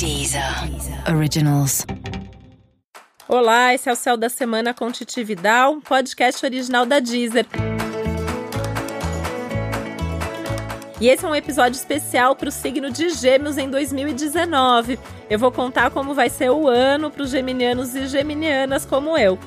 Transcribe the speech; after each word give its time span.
Deezer 0.00 0.42
Originals. 1.14 1.84
Olá, 3.28 3.74
esse 3.74 3.86
é 3.86 3.92
o 3.92 3.94
Céu 3.94 4.16
da 4.16 4.30
Semana 4.30 4.72
com 4.72 4.90
Titi 4.90 5.22
Vidal, 5.22 5.74
um 5.74 5.80
podcast 5.82 6.42
original 6.42 6.86
da 6.86 7.00
Deezer. 7.00 7.44
E 10.98 11.06
esse 11.06 11.22
é 11.22 11.28
um 11.28 11.34
episódio 11.34 11.76
especial 11.76 12.34
para 12.34 12.48
o 12.48 12.50
signo 12.50 12.90
de 12.90 13.10
Gêmeos 13.10 13.58
em 13.58 13.68
2019. 13.68 14.98
Eu 15.28 15.38
vou 15.38 15.52
contar 15.52 15.90
como 15.90 16.14
vai 16.14 16.30
ser 16.30 16.48
o 16.48 16.66
ano 16.66 17.10
para 17.10 17.22
os 17.22 17.28
geminianos 17.28 17.94
e 17.94 18.06
geminianas 18.06 18.86
como 18.86 19.18
eu. 19.18 19.38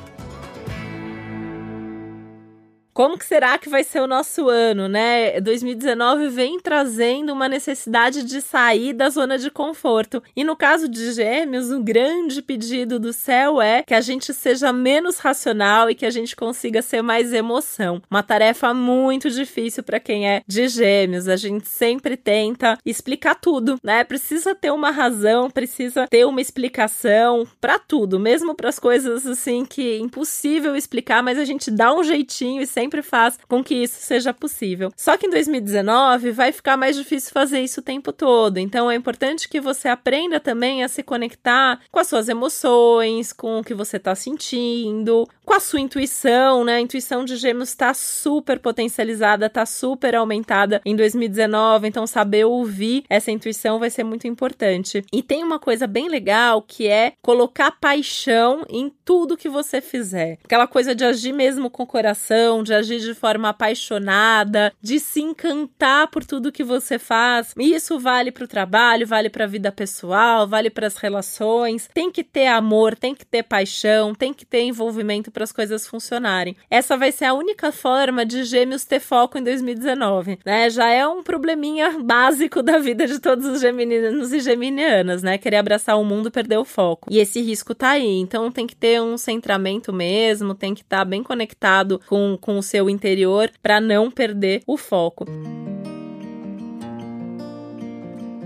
Como 2.93 3.17
que 3.17 3.25
será 3.25 3.57
que 3.57 3.69
vai 3.69 3.83
ser 3.83 4.01
o 4.01 4.07
nosso 4.07 4.49
ano, 4.49 4.87
né? 4.87 5.41
2019 5.41 6.29
vem 6.29 6.59
trazendo 6.59 7.33
uma 7.33 7.49
necessidade 7.49 8.21
de 8.23 8.39
sair 8.39 8.93
da 8.93 9.09
zona 9.09 9.35
de 9.37 9.49
conforto. 9.49 10.21
E 10.35 10.43
no 10.43 10.55
caso 10.55 10.87
de 10.87 11.11
Gêmeos, 11.11 11.71
um 11.71 11.83
grande 11.83 12.39
pedido 12.41 12.99
do 12.99 13.11
céu 13.11 13.59
é 13.59 13.81
que 13.81 13.95
a 13.95 14.01
gente 14.01 14.31
seja 14.31 14.71
menos 14.71 15.17
racional 15.17 15.89
e 15.89 15.95
que 15.95 16.05
a 16.05 16.11
gente 16.11 16.35
consiga 16.35 16.83
ser 16.83 17.01
mais 17.01 17.33
emoção. 17.33 17.99
Uma 18.11 18.21
tarefa 18.21 18.75
muito 18.75 19.27
difícil 19.31 19.81
para 19.81 19.99
quem 19.99 20.29
é 20.29 20.43
de 20.45 20.67
Gêmeos. 20.67 21.27
A 21.27 21.35
gente 21.35 21.67
sempre 21.67 22.15
tenta 22.15 22.77
explicar 22.85 23.33
tudo, 23.33 23.79
né? 23.83 24.03
Precisa 24.03 24.53
ter 24.53 24.71
uma 24.71 24.91
razão, 24.91 25.49
precisa 25.49 26.07
ter 26.07 26.25
uma 26.25 26.41
explicação 26.41 27.47
para 27.59 27.79
tudo, 27.79 28.19
mesmo 28.19 28.53
para 28.53 28.69
as 28.69 28.77
coisas 28.77 29.25
assim 29.25 29.65
que 29.65 29.93
é 29.93 29.97
impossível 29.97 30.75
explicar, 30.75 31.23
mas 31.23 31.39
a 31.39 31.45
gente 31.45 31.71
dá 31.71 31.91
um 31.91 32.03
jeitinho 32.03 32.61
e 32.61 32.67
sempre 32.67 32.82
sempre 32.83 33.01
faz 33.01 33.39
com 33.47 33.63
que 33.63 33.75
isso 33.75 33.99
seja 34.01 34.33
possível. 34.33 34.91
Só 34.97 35.15
que 35.15 35.25
em 35.25 35.29
2019 35.29 36.31
vai 36.31 36.51
ficar 36.51 36.75
mais 36.75 36.97
difícil 36.97 37.31
fazer 37.31 37.61
isso 37.61 37.79
o 37.79 37.83
tempo 37.83 38.11
todo. 38.11 38.57
Então 38.57 38.91
é 38.91 38.95
importante 38.95 39.47
que 39.47 39.61
você 39.61 39.87
aprenda 39.87 40.39
também 40.39 40.83
a 40.83 40.89
se 40.89 41.01
conectar 41.01 41.79
com 41.89 41.99
as 41.99 42.07
suas 42.07 42.27
emoções, 42.27 43.31
com 43.31 43.59
o 43.59 43.63
que 43.63 43.73
você 43.73 43.97
está 43.97 44.13
sentindo, 44.15 45.27
com 45.45 45.53
a 45.53 45.59
sua 45.61 45.79
intuição, 45.79 46.65
né? 46.65 46.75
A 46.75 46.81
intuição 46.81 47.23
de 47.23 47.37
Gêmeos 47.37 47.69
está 47.69 47.93
super 47.93 48.59
potencializada, 48.59 49.45
está 49.45 49.65
super 49.65 50.15
aumentada 50.15 50.81
em 50.85 50.95
2019. 50.95 51.87
Então 51.87 52.05
saber 52.05 52.45
ouvir 52.45 53.05
essa 53.09 53.31
intuição 53.31 53.79
vai 53.79 53.89
ser 53.89 54.03
muito 54.03 54.27
importante. 54.27 55.05
E 55.11 55.23
tem 55.23 55.41
uma 55.41 55.59
coisa 55.59 55.87
bem 55.87 56.09
legal 56.09 56.61
que 56.61 56.87
é 56.87 57.13
colocar 57.21 57.71
paixão 57.71 58.65
em 58.69 58.91
tudo 59.05 59.37
que 59.37 59.47
você 59.47 59.79
fizer. 59.79 60.37
Aquela 60.43 60.67
coisa 60.67 60.93
de 60.93 61.05
agir 61.05 61.31
mesmo 61.31 61.69
com 61.69 61.83
o 61.83 61.87
coração, 61.87 62.61
de 62.61 62.72
de 62.73 62.75
agir 62.75 62.99
de 62.99 63.13
forma 63.13 63.49
apaixonada, 63.49 64.73
de 64.81 64.99
se 64.99 65.21
encantar 65.21 66.07
por 66.07 66.25
tudo 66.25 66.51
que 66.51 66.63
você 66.63 66.97
faz. 66.97 67.53
E 67.57 67.73
isso 67.73 67.99
vale 67.99 68.31
para 68.31 68.45
o 68.45 68.47
trabalho, 68.47 69.05
vale 69.05 69.29
para 69.29 69.43
a 69.43 69.47
vida 69.47 69.71
pessoal, 69.71 70.47
vale 70.47 70.69
para 70.69 70.87
as 70.87 70.97
relações. 70.97 71.89
Tem 71.93 72.11
que 72.11 72.23
ter 72.23 72.47
amor, 72.47 72.95
tem 72.95 73.13
que 73.13 73.25
ter 73.25 73.43
paixão, 73.43 74.15
tem 74.15 74.33
que 74.33 74.45
ter 74.45 74.61
envolvimento 74.61 75.31
para 75.31 75.43
as 75.43 75.51
coisas 75.51 75.87
funcionarem. 75.87 76.55
Essa 76.69 76.97
vai 76.97 77.11
ser 77.11 77.25
a 77.25 77.33
única 77.33 77.71
forma 77.71 78.25
de 78.25 78.43
Gêmeos 78.43 78.85
ter 78.85 78.99
foco 78.99 79.37
em 79.37 79.43
2019, 79.43 80.39
né? 80.45 80.69
Já 80.69 80.89
é 80.89 81.07
um 81.07 81.21
probleminha 81.21 81.97
básico 82.01 82.63
da 82.63 82.79
vida 82.79 83.05
de 83.05 83.19
todos 83.19 83.45
os 83.45 83.61
geminianos 83.61 84.33
e 84.33 84.39
geminianas, 84.39 85.21
né? 85.21 85.37
Querer 85.37 85.57
abraçar 85.57 85.99
o 85.99 86.03
mundo, 86.03 86.31
perder 86.31 86.57
o 86.57 86.65
foco. 86.65 87.07
E 87.11 87.19
esse 87.19 87.41
risco 87.41 87.75
tá 87.75 87.91
aí, 87.91 88.19
então 88.19 88.51
tem 88.51 88.65
que 88.65 88.75
ter 88.75 89.01
um 89.01 89.17
centramento 89.17 89.93
mesmo, 89.93 90.55
tem 90.55 90.73
que 90.73 90.81
estar 90.81 90.99
tá 90.99 91.05
bem 91.05 91.21
conectado 91.21 92.01
com, 92.07 92.37
com 92.39 92.62
seu 92.63 92.89
interior 92.89 93.51
para 93.61 93.79
não 93.79 94.09
perder 94.09 94.61
o 94.65 94.77
foco. 94.77 95.25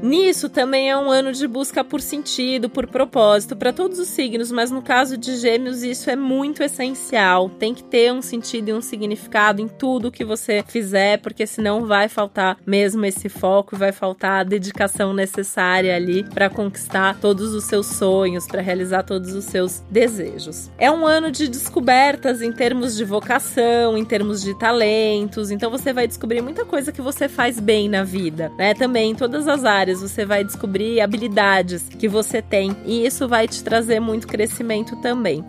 Nisso 0.02 0.50
também 0.50 0.90
é 0.90 0.98
um 0.98 1.10
ano 1.10 1.32
de 1.32 1.48
busca 1.48 1.84
por 1.84 2.02
sentido, 2.02 2.70
por 2.70 2.88
propósito, 2.88 3.56
para 3.56 3.74
todos 3.74 3.98
os 3.98 4.08
signos, 4.08 4.52
mas 4.52 4.70
no 4.70 4.82
caso 4.82 5.18
de 5.18 5.36
Gêmeos 5.38 5.84
isso 5.84 6.10
é 6.10 6.16
muito 6.16 6.62
essencial. 6.62 7.50
Tem 7.50 7.74
que 7.74 7.84
ter 7.84 8.14
um 8.14 8.22
sentido 8.22 8.70
e 8.70 8.74
um 8.74 8.82
significado 8.82 9.62
em 9.62 9.68
tudo 9.68 10.12
que 10.12 10.24
você 10.24 10.64
fizer, 10.68 11.20
porque 11.20 11.48
senão 11.48 11.86
vai 11.86 12.08
faltar 12.08 12.58
mesmo 12.66 13.06
esse 13.06 13.28
foco, 13.28 13.76
vai 13.76 13.92
faltar 13.92 14.42
a 14.42 14.44
dedicação 14.44 15.14
necessária 15.14 15.96
ali 15.96 16.24
para 16.24 16.50
conquistar 16.50 17.20
todos 17.20 17.54
os 17.54 17.66
seus 17.66 17.88
sonhos, 17.88 18.46
para 18.46 18.62
realizar 18.62 19.04
todos 19.04 19.34
os 19.34 19.46
seus 19.46 19.84
desejos. 19.90 20.70
É 20.78 20.92
um 20.92 21.06
ano 21.06 21.32
de 21.32 21.48
descobertas 21.48 22.42
em 22.42 22.52
termos 22.52 22.96
de 22.96 23.04
vocação, 23.04 23.98
em 23.98 24.06
termos 24.06 24.42
de 24.42 24.58
talentos, 24.58 25.52
então 25.52 25.72
você 25.72 25.92
vai 25.92 26.08
descobrir 26.08 26.42
muita 26.42 26.66
coisa 26.66 26.92
que 26.92 27.02
você 27.02 27.28
faz 27.28 27.60
bem 27.60 27.90
na 27.90 28.04
vida, 28.04 28.52
né? 28.58 28.74
Também 28.74 29.12
em 29.12 29.16
todas 29.16 29.48
as 29.48 29.64
áreas 29.64 29.97
você 30.02 30.26
vai 30.26 30.44
descobrir 30.44 31.02
habilidades 31.02 31.88
que 31.90 32.08
você 32.08 32.42
tem 32.42 32.76
e 32.86 33.06
isso 33.06 33.28
vai 33.28 33.48
te 33.48 33.64
trazer 33.64 34.00
muito 34.00 34.28
crescimento 34.28 34.96
também. 34.98 35.44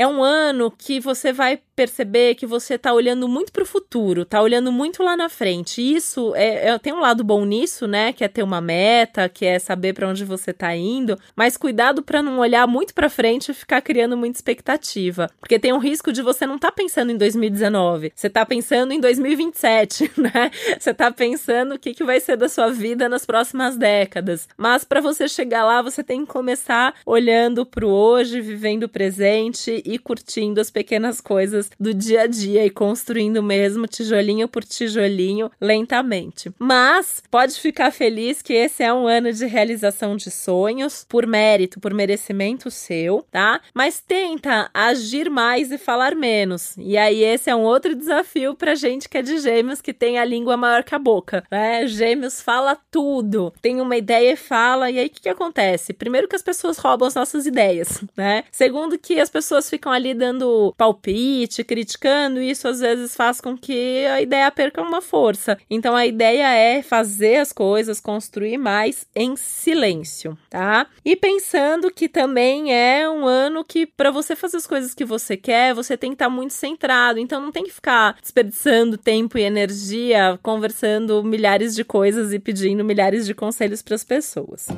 É 0.00 0.06
um 0.06 0.24
ano 0.24 0.70
que 0.70 0.98
você 0.98 1.30
vai 1.30 1.60
perceber 1.76 2.34
que 2.34 2.46
você 2.46 2.78
tá 2.78 2.92
olhando 2.92 3.28
muito 3.28 3.52
para 3.52 3.62
o 3.62 3.66
futuro, 3.66 4.24
tá 4.24 4.40
olhando 4.40 4.70
muito 4.72 5.02
lá 5.02 5.14
na 5.14 5.28
frente. 5.28 5.80
E 5.80 5.94
isso 5.94 6.34
é, 6.34 6.68
é, 6.68 6.78
tem 6.78 6.92
um 6.92 7.00
lado 7.00 7.22
bom 7.22 7.44
nisso, 7.44 7.86
né? 7.86 8.10
Que 8.12 8.24
é 8.24 8.28
ter 8.28 8.42
uma 8.42 8.62
meta, 8.62 9.28
que 9.28 9.44
é 9.44 9.58
saber 9.58 9.92
para 9.92 10.08
onde 10.08 10.24
você 10.24 10.54
tá 10.54 10.74
indo, 10.74 11.18
mas 11.36 11.56
cuidado 11.56 12.02
para 12.02 12.22
não 12.22 12.38
olhar 12.38 12.66
muito 12.66 12.94
para 12.94 13.10
frente 13.10 13.50
e 13.50 13.54
ficar 13.54 13.82
criando 13.82 14.16
muita 14.16 14.38
expectativa, 14.38 15.30
porque 15.38 15.58
tem 15.58 15.72
um 15.72 15.78
risco 15.78 16.12
de 16.12 16.22
você 16.22 16.46
não 16.46 16.58
tá 16.58 16.72
pensando 16.72 17.12
em 17.12 17.16
2019, 17.16 18.12
você 18.14 18.28
tá 18.28 18.44
pensando 18.44 18.92
em 18.92 19.00
2027, 19.00 20.12
né? 20.16 20.50
Você 20.78 20.94
tá 20.94 21.10
pensando 21.10 21.74
o 21.74 21.78
que, 21.78 21.92
que 21.94 22.04
vai 22.04 22.20
ser 22.20 22.36
da 22.36 22.48
sua 22.48 22.70
vida 22.70 23.06
nas 23.06 23.26
próximas 23.26 23.76
décadas. 23.76 24.48
Mas 24.56 24.82
para 24.82 25.00
você 25.00 25.28
chegar 25.28 25.64
lá, 25.64 25.82
você 25.82 26.02
tem 26.02 26.26
que 26.26 26.32
começar 26.32 26.94
olhando 27.04 27.66
para 27.66 27.86
o 27.86 27.90
hoje, 27.90 28.40
vivendo 28.40 28.84
o 28.84 28.88
presente 28.88 29.82
e 29.90 29.98
curtindo 29.98 30.60
as 30.60 30.70
pequenas 30.70 31.20
coisas 31.20 31.70
do 31.78 31.92
dia 31.92 32.22
a 32.22 32.26
dia 32.26 32.64
e 32.64 32.70
construindo 32.70 33.42
mesmo 33.42 33.86
tijolinho 33.86 34.48
por 34.48 34.64
tijolinho 34.64 35.50
lentamente. 35.60 36.52
Mas 36.58 37.22
pode 37.30 37.58
ficar 37.58 37.90
feliz 37.90 38.40
que 38.42 38.52
esse 38.52 38.82
é 38.82 38.92
um 38.92 39.06
ano 39.06 39.32
de 39.32 39.46
realização 39.46 40.16
de 40.16 40.30
sonhos 40.30 41.04
por 41.08 41.26
mérito, 41.26 41.80
por 41.80 41.92
merecimento 41.92 42.70
seu, 42.70 43.26
tá? 43.30 43.60
Mas 43.74 44.00
tenta 44.00 44.70
agir 44.72 45.28
mais 45.28 45.72
e 45.72 45.78
falar 45.78 46.14
menos. 46.14 46.76
E 46.78 46.96
aí 46.96 47.22
esse 47.24 47.50
é 47.50 47.56
um 47.56 47.62
outro 47.62 47.94
desafio 47.94 48.54
pra 48.54 48.74
gente 48.74 49.08
que 49.08 49.18
é 49.18 49.22
de 49.22 49.38
gêmeos 49.38 49.80
que 49.80 49.92
tem 49.92 50.18
a 50.18 50.24
língua 50.24 50.56
maior 50.56 50.84
que 50.84 50.94
a 50.94 50.98
boca, 50.98 51.44
né? 51.50 51.86
Gêmeos 51.86 52.40
fala 52.40 52.76
tudo, 52.90 53.52
tem 53.60 53.80
uma 53.80 53.96
ideia 53.96 54.32
e 54.32 54.36
fala, 54.36 54.90
e 54.90 54.98
aí 54.98 55.06
o 55.06 55.10
que, 55.10 55.22
que 55.22 55.28
acontece? 55.28 55.92
Primeiro 55.92 56.28
que 56.28 56.36
as 56.36 56.42
pessoas 56.42 56.78
roubam 56.78 57.08
as 57.08 57.14
nossas 57.14 57.46
ideias, 57.46 58.02
né? 58.16 58.44
Segundo 58.52 58.98
que 58.98 59.18
as 59.18 59.30
pessoas 59.30 59.68
ficam 59.68 59.79
ali 59.88 60.12
dando 60.12 60.74
palpite, 60.76 61.64
criticando, 61.64 62.40
isso 62.40 62.68
às 62.68 62.80
vezes 62.80 63.14
faz 63.14 63.40
com 63.40 63.56
que 63.56 64.04
a 64.06 64.20
ideia 64.20 64.50
perca 64.50 64.82
uma 64.82 65.00
força. 65.00 65.56
Então 65.70 65.94
a 65.94 66.06
ideia 66.06 66.52
é 66.52 66.82
fazer 66.82 67.36
as 67.36 67.52
coisas, 67.52 68.00
construir 68.00 68.58
mais 68.58 69.06
em 69.14 69.36
silêncio, 69.36 70.36
tá? 70.48 70.86
E 71.04 71.14
pensando 71.14 71.90
que 71.90 72.08
também 72.08 72.74
é 72.74 73.08
um 73.08 73.26
ano 73.26 73.64
que 73.64 73.86
para 73.86 74.10
você 74.10 74.34
fazer 74.34 74.56
as 74.56 74.66
coisas 74.66 74.94
que 74.94 75.04
você 75.04 75.36
quer, 75.36 75.72
você 75.72 75.96
tem 75.96 76.10
que 76.10 76.16
estar 76.16 76.26
tá 76.26 76.30
muito 76.30 76.52
centrado, 76.52 77.18
então 77.18 77.40
não 77.40 77.52
tem 77.52 77.64
que 77.64 77.72
ficar 77.72 78.16
desperdiçando 78.20 78.98
tempo 78.98 79.38
e 79.38 79.42
energia 79.42 80.38
conversando 80.42 81.22
milhares 81.22 81.74
de 81.74 81.84
coisas 81.84 82.32
e 82.32 82.38
pedindo 82.38 82.84
milhares 82.84 83.24
de 83.24 83.34
conselhos 83.34 83.82
para 83.82 83.94
as 83.94 84.04
pessoas. 84.04 84.68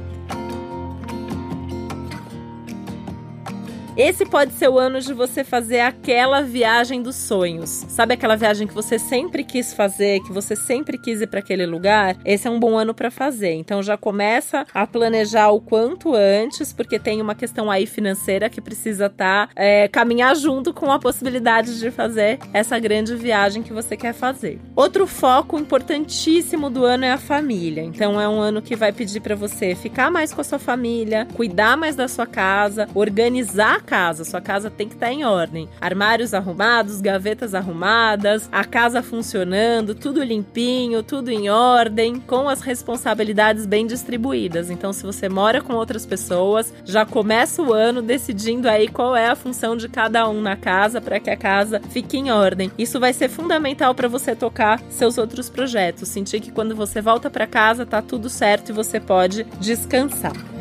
Esse 3.94 4.24
pode 4.24 4.54
ser 4.54 4.68
o 4.68 4.78
ano 4.78 5.02
de 5.02 5.12
você 5.12 5.44
fazer 5.44 5.80
aquela 5.80 6.40
viagem 6.40 7.02
dos 7.02 7.14
sonhos. 7.14 7.68
Sabe 7.90 8.14
aquela 8.14 8.36
viagem 8.36 8.66
que 8.66 8.72
você 8.72 8.98
sempre 8.98 9.44
quis 9.44 9.74
fazer, 9.74 10.20
que 10.20 10.32
você 10.32 10.56
sempre 10.56 10.96
quis 10.96 11.20
ir 11.20 11.26
para 11.26 11.40
aquele 11.40 11.66
lugar? 11.66 12.16
Esse 12.24 12.48
é 12.48 12.50
um 12.50 12.58
bom 12.58 12.78
ano 12.78 12.94
para 12.94 13.10
fazer. 13.10 13.52
Então 13.52 13.82
já 13.82 13.98
começa 13.98 14.64
a 14.72 14.86
planejar 14.86 15.50
o 15.50 15.60
quanto 15.60 16.14
antes, 16.14 16.72
porque 16.72 16.98
tem 16.98 17.20
uma 17.20 17.34
questão 17.34 17.70
aí 17.70 17.84
financeira 17.84 18.48
que 18.48 18.62
precisa 18.62 19.06
estar 19.06 19.48
tá, 19.48 19.52
é, 19.54 19.86
caminhar 19.88 20.34
junto 20.36 20.72
com 20.72 20.90
a 20.90 20.98
possibilidade 20.98 21.78
de 21.78 21.90
fazer 21.90 22.38
essa 22.54 22.78
grande 22.78 23.14
viagem 23.14 23.62
que 23.62 23.74
você 23.74 23.94
quer 23.94 24.14
fazer. 24.14 24.58
Outro 24.74 25.06
foco 25.06 25.58
importantíssimo 25.58 26.70
do 26.70 26.82
ano 26.86 27.04
é 27.04 27.12
a 27.12 27.18
família. 27.18 27.82
Então 27.82 28.18
é 28.18 28.26
um 28.26 28.40
ano 28.40 28.62
que 28.62 28.74
vai 28.74 28.90
pedir 28.90 29.20
para 29.20 29.34
você 29.34 29.74
ficar 29.74 30.10
mais 30.10 30.32
com 30.32 30.40
a 30.40 30.44
sua 30.44 30.58
família, 30.58 31.28
cuidar 31.34 31.76
mais 31.76 31.94
da 31.94 32.08
sua 32.08 32.26
casa, 32.26 32.88
organizar 32.94 33.81
casa. 33.82 34.24
Sua 34.24 34.40
casa 34.40 34.70
tem 34.70 34.88
que 34.88 34.94
estar 34.94 35.06
tá 35.06 35.12
em 35.12 35.24
ordem. 35.24 35.68
Armários 35.80 36.34
arrumados, 36.34 37.00
gavetas 37.00 37.54
arrumadas, 37.54 38.48
a 38.52 38.64
casa 38.64 39.02
funcionando, 39.02 39.94
tudo 39.94 40.22
limpinho, 40.22 41.02
tudo 41.02 41.30
em 41.30 41.50
ordem, 41.50 42.20
com 42.20 42.48
as 42.48 42.60
responsabilidades 42.60 43.66
bem 43.66 43.86
distribuídas. 43.86 44.70
Então, 44.70 44.92
se 44.92 45.04
você 45.04 45.28
mora 45.28 45.60
com 45.60 45.74
outras 45.74 46.06
pessoas, 46.06 46.72
já 46.84 47.04
começa 47.04 47.62
o 47.62 47.72
ano 47.72 48.02
decidindo 48.02 48.68
aí 48.68 48.88
qual 48.88 49.16
é 49.16 49.28
a 49.28 49.36
função 49.36 49.76
de 49.76 49.88
cada 49.88 50.28
um 50.28 50.40
na 50.40 50.56
casa 50.56 51.00
para 51.00 51.20
que 51.20 51.30
a 51.30 51.36
casa 51.36 51.80
fique 51.90 52.16
em 52.16 52.30
ordem. 52.30 52.70
Isso 52.78 53.00
vai 53.00 53.12
ser 53.12 53.28
fundamental 53.28 53.94
para 53.94 54.08
você 54.08 54.34
tocar 54.34 54.80
seus 54.90 55.18
outros 55.18 55.48
projetos, 55.48 56.08
sentir 56.08 56.40
que 56.40 56.52
quando 56.52 56.74
você 56.74 57.00
volta 57.00 57.30
para 57.30 57.46
casa 57.46 57.86
tá 57.86 58.00
tudo 58.00 58.28
certo 58.28 58.70
e 58.70 58.72
você 58.72 59.00
pode 59.00 59.44
descansar. 59.60 60.51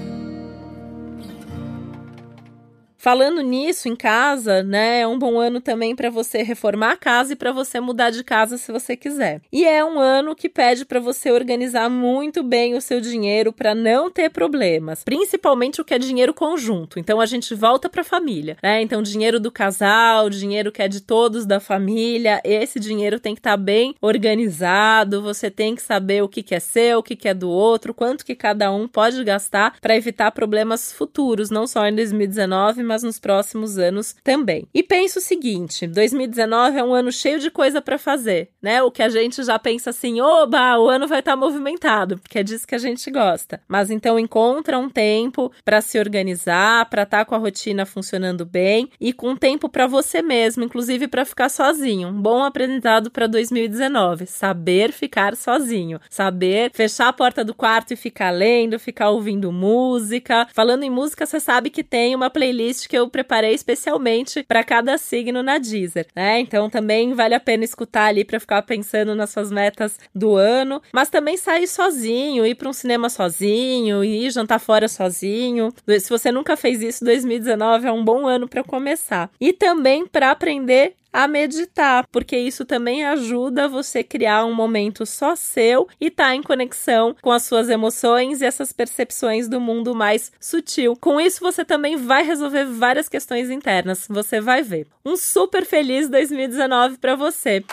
Falando 3.02 3.42
nisso 3.42 3.90
em 3.90 3.96
casa, 3.96 4.62
né, 4.62 5.00
é 5.00 5.08
um 5.08 5.18
bom 5.18 5.40
ano 5.40 5.60
também 5.60 5.96
para 5.96 6.12
você 6.12 6.44
reformar 6.44 6.92
a 6.92 6.96
casa 6.96 7.34
e 7.34 7.36
para 7.36 7.52
você 7.52 7.80
mudar 7.80 8.12
de 8.12 8.24
casa 8.24 8.60
se 8.60 8.72
você 8.72 8.96
quiser. 8.96 9.42
E 9.52 9.66
é 9.66 9.84
um 9.84 10.00
ano 10.00 10.36
que 10.36 10.48
pede 10.48 10.86
para 10.86 11.00
você 11.00 11.32
organizar 11.32 11.90
muito 11.90 12.44
bem 12.44 12.76
o 12.76 12.82
seu 12.82 13.02
dinheiro 13.02 13.52
para 13.52 13.74
não 13.74 14.12
ter 14.12 14.30
problemas, 14.30 15.04
principalmente 15.04 15.82
o 15.82 15.84
que 15.84 15.96
é 15.96 15.98
dinheiro 15.98 16.32
conjunto. 16.32 17.00
Então 17.00 17.20
a 17.20 17.26
gente 17.26 17.56
volta 17.56 17.90
para 17.90 18.02
a 18.02 18.04
família, 18.04 18.56
né? 18.62 18.84
Então 18.84 19.02
dinheiro 19.02 19.40
do 19.40 19.52
casal, 19.52 20.30
dinheiro 20.30 20.72
que 20.72 20.84
é 20.84 20.88
de 20.88 21.02
todos 21.02 21.44
da 21.44 21.60
família, 21.60 22.40
esse 22.44 22.80
dinheiro 22.80 23.20
tem 23.20 23.34
que 23.34 23.40
estar 23.40 23.52
tá 23.52 23.58
bem 23.58 23.96
organizado. 24.00 25.24
Você 25.24 25.50
tem 25.50 25.74
que 25.74 25.82
saber 25.82 26.22
o 26.22 26.30
que, 26.30 26.44
que 26.44 26.54
é 26.54 26.60
seu, 26.60 27.00
o 27.00 27.04
que, 27.04 27.16
que 27.16 27.28
é 27.28 27.34
do 27.34 27.50
outro, 27.50 27.96
quanto 27.96 28.24
que 28.24 28.36
cada 28.36 28.72
um 28.72 28.88
pode 28.88 29.24
gastar 29.24 29.74
para 29.82 29.98
evitar 29.98 30.30
problemas 30.32 30.94
futuros, 30.94 31.50
não 31.50 31.66
só 31.66 31.88
em 31.88 31.96
2019 31.96 32.91
mas 32.92 33.04
nos 33.04 33.20
próximos 33.20 33.78
anos 33.78 34.14
também. 34.22 34.68
E 34.74 34.84
penso 34.84 35.20
o 35.20 35.22
seguinte: 35.22 35.88
2019 35.88 36.78
é 36.78 36.84
um 36.84 36.94
ano 36.94 37.12
cheio 37.12 37.40
de 37.40 37.50
coisa 37.50 37.82
para 37.82 37.98
fazer, 37.98 38.50
né? 38.62 38.84
O 38.84 38.92
que 38.92 39.02
a 39.02 39.08
gente 39.08 39.42
já 39.44 39.58
pensa 39.58 39.92
assim, 39.92 40.20
oba, 40.20 40.78
o 40.78 40.90
ano 40.90 41.08
vai 41.08 41.20
estar 41.20 41.32
tá 41.32 41.38
movimentado, 41.38 42.18
porque 42.18 42.40
é 42.40 42.44
disso 42.44 42.68
que 42.68 42.76
a 42.76 42.80
gente 42.80 43.10
gosta. 43.10 43.62
Mas 43.66 43.90
então 43.90 44.20
encontra 44.20 44.78
um 44.78 44.90
tempo 44.90 45.52
para 45.64 45.80
se 45.80 45.98
organizar, 45.98 46.90
para 46.90 47.04
estar 47.04 47.20
tá 47.20 47.26
com 47.26 47.34
a 47.34 47.38
rotina 47.38 47.86
funcionando 47.86 48.46
bem 48.46 48.90
e 49.00 49.14
com 49.14 49.38
tempo 49.38 49.70
para 49.70 49.88
você 49.88 50.22
mesmo, 50.22 50.66
inclusive 50.66 51.08
para 51.08 51.24
ficar 51.24 51.48
sozinho. 51.48 52.10
Um 52.10 52.22
bom 52.22 52.44
aprendizado 52.44 53.10
para 53.10 53.26
2019, 53.28 54.26
saber 54.26 54.92
ficar 54.92 55.36
sozinho, 55.38 55.98
saber 56.10 56.72
fechar 56.74 57.08
a 57.08 57.14
porta 57.14 57.44
do 57.44 57.54
quarto 57.54 57.94
e 57.94 57.96
ficar 57.96 58.32
lendo, 58.32 58.78
ficar 58.78 59.12
ouvindo 59.12 59.50
música. 59.50 60.46
Falando 60.54 60.84
em 60.84 60.90
música, 60.90 61.26
você 61.26 61.40
sabe 61.40 61.70
que 61.70 61.84
tem 61.84 62.14
uma 62.14 62.30
playlist 62.30 62.81
que 62.88 62.98
eu 62.98 63.10
preparei 63.10 63.54
especialmente 63.54 64.44
para 64.44 64.64
cada 64.64 64.98
signo 64.98 65.42
na 65.44 65.58
Deezer, 65.58 66.08
né? 66.16 66.40
Então 66.40 66.70
também 66.70 67.14
vale 67.14 67.36
a 67.36 67.40
pena 67.40 67.64
escutar 67.64 68.06
ali 68.06 68.24
para 68.24 68.40
ficar 68.40 68.62
pensando 68.64 69.16
nas 69.16 69.30
suas 69.30 69.52
metas 69.52 70.00
do 70.14 70.36
ano, 70.36 70.82
mas 70.94 71.10
também 71.10 71.38
sair 71.38 71.68
sozinho, 71.68 72.46
ir 72.46 72.56
para 72.56 72.70
um 72.70 72.74
cinema 72.74 73.10
sozinho, 73.10 74.04
ir 74.04 74.30
jantar 74.32 74.60
fora 74.60 74.88
sozinho. 74.88 75.74
Se 76.00 76.10
você 76.10 76.32
nunca 76.32 76.56
fez 76.56 76.82
isso, 76.82 77.04
2019 77.04 77.88
é 77.88 77.92
um 77.92 78.04
bom 78.04 78.28
ano 78.28 78.48
para 78.48 78.64
começar. 78.64 79.30
E 79.40 79.54
também 79.54 80.06
para 80.06 80.32
aprender 80.32 80.96
a 81.12 81.28
meditar, 81.28 82.06
porque 82.12 82.38
isso 82.38 82.66
também 82.66 83.04
ajuda 83.06 83.68
você 83.68 84.04
criar 84.04 84.46
um 84.46 84.54
momento 84.54 85.06
só 85.06 85.36
seu 85.36 85.88
e 86.00 86.10
tá 86.10 86.36
em 86.36 86.42
conexão 86.42 87.16
com 87.22 87.32
as 87.32 87.44
suas 87.44 87.70
emoções 87.70 88.42
e 88.42 88.46
essas 88.46 88.72
percepções 88.72 89.48
do 89.48 89.60
mundo 89.60 89.94
mais 89.94 90.32
sutil. 90.40 90.96
Com 91.00 91.20
isso 91.20 91.40
você 91.42 91.66
também 91.66 91.98
vai 91.98 92.24
resolver 92.24 92.66
várias 92.66 93.10
questões 93.10 93.50
internas, 93.50 94.08
você 94.10 94.40
vai 94.40 94.62
ver. 94.62 94.88
Um 95.06 95.16
super 95.18 95.66
feliz 95.66 96.10
2019 96.10 96.98
para 96.98 97.16
você. 97.16 97.64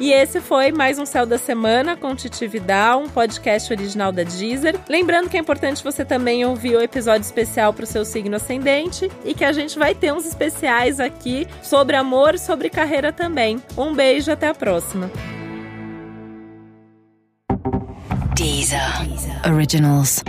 E 0.00 0.12
esse 0.12 0.40
foi 0.40 0.70
mais 0.70 0.96
um 0.96 1.04
Céu 1.04 1.26
da 1.26 1.36
Semana 1.36 1.96
com 1.96 2.14
Titi 2.14 2.46
Vidal, 2.46 3.02
um 3.02 3.08
podcast 3.08 3.72
original 3.72 4.12
da 4.12 4.22
Deezer. 4.22 4.78
Lembrando 4.88 5.28
que 5.28 5.36
é 5.36 5.40
importante 5.40 5.82
você 5.82 6.04
também 6.04 6.44
ouvir 6.44 6.76
o 6.76 6.80
episódio 6.80 7.24
especial 7.24 7.72
para 7.72 7.82
o 7.82 7.86
seu 7.86 8.04
signo 8.04 8.36
ascendente 8.36 9.10
e 9.24 9.34
que 9.34 9.44
a 9.44 9.50
gente 9.50 9.76
vai 9.76 9.96
ter 9.96 10.12
uns 10.12 10.24
especiais 10.24 11.00
aqui 11.00 11.48
sobre 11.62 11.96
amor 11.96 12.36
e 12.36 12.38
sobre 12.38 12.70
carreira 12.70 13.12
também. 13.12 13.60
Um 13.76 13.92
beijo, 13.92 14.30
até 14.30 14.46
a 14.46 14.54
próxima. 14.54 15.10
Deezer. 18.36 19.04
Deezer. 19.04 19.52
Originals. 19.52 20.22